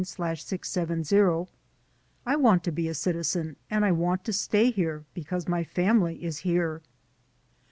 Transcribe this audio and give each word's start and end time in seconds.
54859/670): 0.01 1.47
"I 2.25 2.35
want 2.35 2.63
to 2.63 2.71
be 2.71 2.87
a 2.87 2.93
citizen 2.95 3.55
and 3.69 3.85
I 3.85 3.91
want 3.91 4.23
to 4.25 4.33
stay 4.33 4.71
here 4.71 5.05
because 5.13 5.47
my 5.47 5.63
family 5.63 6.23
is 6.25 6.39
here." 6.39 6.81